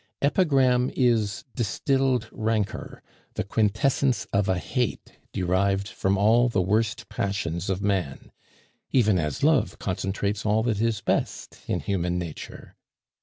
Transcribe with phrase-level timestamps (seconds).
[0.19, 3.03] Epigram is distilled rancor,
[3.35, 8.31] the quintessence of a hate derived from all the worst passions of man,
[8.89, 12.75] even as love concentrates all that is best in human nature.